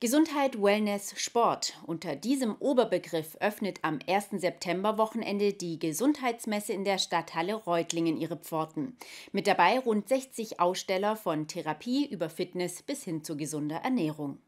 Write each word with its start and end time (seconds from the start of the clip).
Gesundheit, 0.00 0.62
Wellness, 0.62 1.14
Sport. 1.16 1.72
Unter 1.84 2.14
diesem 2.14 2.54
Oberbegriff 2.60 3.36
öffnet 3.40 3.80
am 3.82 3.98
1. 4.06 4.28
September-Wochenende 4.30 5.54
die 5.54 5.80
Gesundheitsmesse 5.80 6.72
in 6.72 6.84
der 6.84 6.98
Stadthalle 6.98 7.54
Reutlingen 7.54 8.16
ihre 8.16 8.36
Pforten. 8.36 8.96
Mit 9.32 9.48
dabei 9.48 9.76
rund 9.80 10.08
60 10.08 10.60
Aussteller 10.60 11.16
von 11.16 11.48
Therapie 11.48 12.06
über 12.06 12.30
Fitness 12.30 12.80
bis 12.80 13.02
hin 13.02 13.24
zu 13.24 13.36
gesunder 13.36 13.78
Ernährung. 13.78 14.38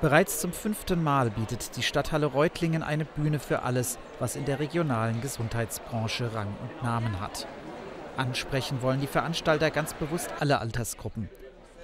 Bereits 0.00 0.40
zum 0.40 0.54
fünften 0.54 1.04
Mal 1.04 1.28
bietet 1.28 1.76
die 1.76 1.82
Stadthalle 1.82 2.24
Reutlingen 2.24 2.82
eine 2.82 3.04
Bühne 3.04 3.40
für 3.40 3.64
alles, 3.64 3.98
was 4.18 4.34
in 4.34 4.46
der 4.46 4.60
regionalen 4.60 5.20
Gesundheitsbranche 5.20 6.32
Rang 6.32 6.56
und 6.62 6.82
Namen 6.82 7.20
hat. 7.20 7.46
Ansprechen 8.16 8.80
wollen 8.80 9.02
die 9.02 9.08
Veranstalter 9.08 9.70
ganz 9.70 9.92
bewusst 9.92 10.30
alle 10.40 10.58
Altersgruppen. 10.60 11.28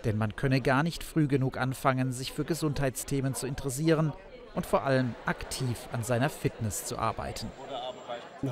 Denn 0.04 0.18
man 0.18 0.36
könne 0.36 0.60
gar 0.60 0.82
nicht 0.82 1.02
früh 1.02 1.26
genug 1.26 1.56
anfangen, 1.56 2.12
sich 2.12 2.32
für 2.32 2.44
Gesundheitsthemen 2.44 3.34
zu 3.34 3.46
interessieren 3.46 4.12
und 4.54 4.66
vor 4.66 4.84
allem 4.84 5.14
aktiv 5.26 5.88
an 5.92 6.02
seiner 6.02 6.28
Fitness 6.28 6.84
zu 6.84 6.98
arbeiten. 6.98 7.46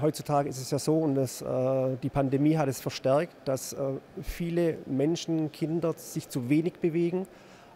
Heutzutage 0.00 0.48
ist 0.48 0.58
es 0.58 0.70
ja 0.70 0.78
so, 0.78 0.96
und 0.98 1.14
das, 1.14 1.42
äh, 1.42 1.96
die 2.02 2.08
Pandemie 2.08 2.56
hat 2.56 2.68
es 2.68 2.80
verstärkt, 2.80 3.36
dass 3.46 3.74
äh, 3.74 3.78
viele 4.22 4.78
Menschen, 4.86 5.52
Kinder 5.52 5.92
sich 5.96 6.30
zu 6.30 6.48
wenig 6.48 6.74
bewegen, 6.74 7.26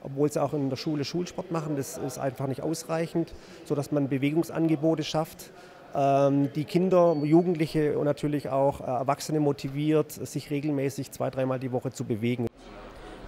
obwohl 0.02 0.32
sie 0.32 0.42
auch 0.42 0.54
in 0.54 0.70
der 0.70 0.76
Schule 0.76 1.04
Schulsport 1.04 1.50
machen. 1.50 1.76
Das 1.76 1.98
ist 1.98 2.18
einfach 2.18 2.46
nicht 2.46 2.62
ausreichend, 2.62 3.34
sodass 3.64 3.92
man 3.92 4.08
Bewegungsangebote 4.08 5.04
schafft, 5.04 5.50
ähm, 5.94 6.50
die 6.54 6.64
Kinder, 6.64 7.16
Jugendliche 7.22 7.98
und 7.98 8.04
natürlich 8.06 8.48
auch 8.48 8.80
äh, 8.80 8.84
Erwachsene 8.84 9.40
motiviert, 9.40 10.12
sich 10.12 10.50
regelmäßig 10.50 11.10
zwei, 11.12 11.28
dreimal 11.28 11.58
die 11.58 11.72
Woche 11.72 11.90
zu 11.90 12.04
bewegen. 12.04 12.46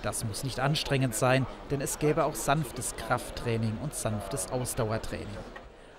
Das 0.02 0.24
muss 0.24 0.44
nicht 0.44 0.60
anstrengend 0.60 1.14
sein, 1.14 1.46
denn 1.70 1.80
es 1.80 1.98
gäbe 1.98 2.24
auch 2.24 2.34
sanftes 2.34 2.94
Krafttraining 2.96 3.76
und 3.82 3.94
sanftes 3.94 4.50
Ausdauertraining. 4.50 5.26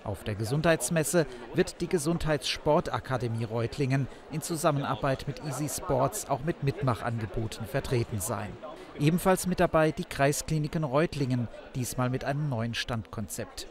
Auf 0.05 0.23
der 0.23 0.35
Gesundheitsmesse 0.35 1.25
wird 1.53 1.81
die 1.81 1.87
Gesundheitssportakademie 1.87 3.43
Reutlingen 3.43 4.07
in 4.31 4.41
Zusammenarbeit 4.41 5.27
mit 5.27 5.43
Easy 5.45 5.67
Sports 5.67 6.29
auch 6.29 6.43
mit 6.43 6.63
Mitmachangeboten 6.63 7.67
vertreten 7.67 8.21
sein. 8.21 8.49
Ebenfalls 8.97 9.45
mit 9.45 9.59
dabei 9.59 9.91
die 9.91 10.05
Kreiskliniken 10.05 10.83
Reutlingen, 10.83 11.47
diesmal 11.75 12.09
mit 12.09 12.23
einem 12.23 12.49
neuen 12.49 12.73
Standkonzept. 12.73 13.67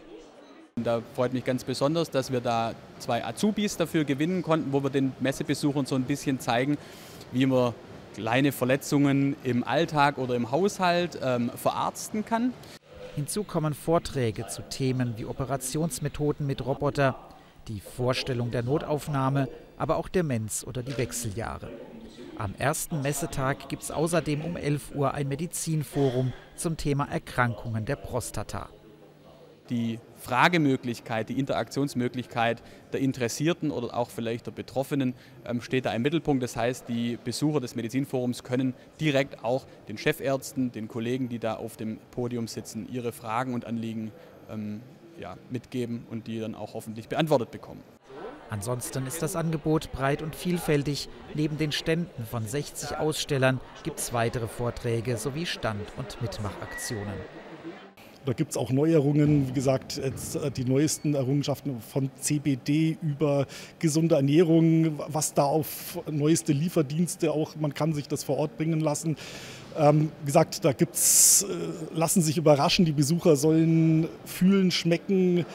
Da 0.77 1.02
freut 1.14 1.33
mich 1.33 1.45
ganz 1.45 1.64
besonders, 1.64 2.11
dass 2.11 2.30
wir 2.30 2.41
da 2.41 2.72
zwei 2.98 3.24
Azubis 3.24 3.77
dafür 3.77 4.05
gewinnen 4.05 4.42
konnten, 4.42 4.72
wo 4.72 4.83
wir 4.83 4.91
den 4.91 5.12
Messebesuchern 5.20 5.86
so 5.86 5.97
ein 5.97 6.05
bisschen 6.05 6.41
zeigen, 6.41 6.78
wie 7.33 7.47
man 7.47 7.74
kleine 8.19 8.50
Verletzungen 8.50 9.36
im 9.44 9.62
Alltag 9.62 10.19
oder 10.19 10.34
im 10.34 10.50
Haushalt 10.50 11.20
ähm, 11.22 11.52
verarzten 11.55 12.24
kann. 12.24 12.52
Hinzu 13.14 13.44
kommen 13.44 13.74
Vorträge 13.74 14.48
zu 14.48 14.62
Themen 14.62 15.14
wie 15.16 15.24
Operationsmethoden 15.24 16.44
mit 16.44 16.66
Roboter, 16.66 17.14
die 17.69 17.78
Vorstellung 17.78 18.50
der 18.50 18.64
Notaufnahme, 18.64 19.48
aber 19.77 19.98
auch 19.98 20.08
Demenz 20.08 20.64
oder 20.66 20.83
die 20.83 20.98
Wechseljahre. 20.98 21.69
Am 22.39 22.56
ersten 22.58 23.02
Messetag 23.02 23.69
gibt 23.69 23.84
es 23.84 23.92
außerdem 23.92 24.42
um 24.42 24.56
11 24.56 24.96
Uhr 24.96 25.14
ein 25.14 25.28
Medizinforum 25.28 26.33
zum 26.56 26.77
Thema 26.77 27.05
Erkrankungen 27.08 27.84
der 27.84 27.96
Prostata 27.96 28.69
die 29.70 29.98
Fragemöglichkeit, 30.16 31.28
die 31.28 31.38
Interaktionsmöglichkeit 31.38 32.62
der 32.92 33.00
Interessierten 33.00 33.70
oder 33.70 33.97
auch 33.97 34.11
vielleicht 34.11 34.47
der 34.47 34.52
Betroffenen 34.52 35.14
ähm, 35.44 35.61
steht 35.61 35.86
da 35.86 35.92
im 35.92 36.02
Mittelpunkt. 36.02 36.42
Das 36.42 36.56
heißt, 36.56 36.88
die 36.88 37.19
Besucher 37.22 37.61
des 37.61 37.77
Medizinforums 37.77 38.42
können 38.42 38.74
direkt 39.00 39.44
auch 39.44 39.66
den 39.89 39.98
Chefärzten, 39.98 40.72
den 40.72 40.89
Kollegen, 40.89 41.28
die 41.28 41.39
da 41.39 41.55
auf 41.55 41.77
dem 41.77 41.98
Podium 42.11 42.48
sitzen, 42.48 42.89
ihre 42.91 43.12
Fragen 43.12 43.55
und 43.55 43.64
Anliegen 43.64 44.12
ähm, 44.50 44.80
ja, 45.19 45.36
mitgeben 45.50 46.06
und 46.11 46.27
die 46.27 46.41
dann 46.41 46.55
auch 46.55 46.74
hoffentlich 46.74 47.08
beantwortet 47.08 47.50
bekommen. 47.50 47.83
Ansonsten 48.50 49.06
ist 49.06 49.20
das 49.20 49.36
Angebot 49.36 49.92
breit 49.92 50.22
und 50.22 50.34
vielfältig. 50.34 51.11
Neben 51.35 51.58
den 51.58 51.70
Ständen 51.70 52.24
von 52.24 52.46
60 52.46 52.96
Ausstellern 52.96 53.61
gibt 53.83 53.98
es 53.98 54.14
weitere 54.14 54.48
Vorträge 54.48 55.18
sowie 55.18 55.45
Stand- 55.45 55.92
und 55.98 56.23
Mitmachaktionen. 56.23 57.12
Da 58.24 58.33
gibt 58.34 58.51
es 58.51 58.56
auch 58.56 58.70
Neuerungen, 58.70 59.48
wie 59.48 59.52
gesagt, 59.52 59.96
jetzt 59.96 60.36
äh, 60.36 60.51
die 60.51 60.64
neuesten 60.64 61.14
Errungenschaften 61.14 61.80
von 61.80 62.11
CBD 62.20 62.98
über 63.01 63.46
gesunde 63.79 64.17
Ernährung, 64.17 64.98
was 65.08 65.34
da 65.34 65.45
auf 65.45 65.98
neueste 66.11 66.52
Lieferdienste 66.52 67.33
auch, 67.33 67.56
man 67.56 67.73
kann 67.73 67.95
sich 67.95 68.08
das 68.08 68.24
vor 68.24 68.36
Ort 68.36 68.56
bringen 68.56 68.80
lassen. 68.80 69.17
Ähm, 69.79 70.11
wie 70.20 70.27
gesagt, 70.27 70.64
da 70.64 70.73
gibt's, 70.73 71.45
äh, 71.45 71.95
lassen 71.95 72.20
sich 72.20 72.36
überraschen, 72.36 72.84
die 72.84 72.92
Besucher 72.92 73.36
sollen 73.36 74.08
fühlen, 74.24 74.70
schmecken, 74.70 75.46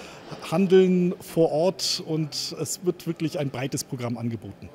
handeln 0.49 1.13
vor 1.19 1.51
Ort 1.51 2.01
und 2.05 2.55
es 2.59 2.85
wird 2.85 3.05
wirklich 3.05 3.39
ein 3.39 3.49
breites 3.49 3.83
Programm 3.83 4.17
angeboten. 4.17 4.69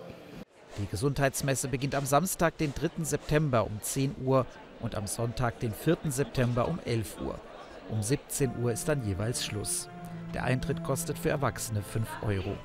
Die 0.78 0.86
Gesundheitsmesse 0.86 1.68
beginnt 1.68 1.94
am 1.94 2.06
Samstag, 2.06 2.58
den 2.58 2.72
3. 2.74 3.04
September 3.04 3.64
um 3.64 3.80
10 3.80 4.14
Uhr 4.24 4.46
und 4.80 4.94
am 4.94 5.06
Sonntag, 5.06 5.58
den 5.58 5.72
4. 5.72 5.96
September 6.08 6.68
um 6.68 6.78
11 6.84 7.20
Uhr. 7.20 7.40
Um 7.90 8.02
17 8.02 8.62
Uhr 8.62 8.72
ist 8.72 8.88
dann 8.88 9.04
jeweils 9.04 9.44
Schluss. 9.44 9.88
Der 10.34 10.44
Eintritt 10.44 10.84
kostet 10.84 11.18
für 11.18 11.30
Erwachsene 11.30 11.82
5 11.82 12.06
Euro. 12.22 12.56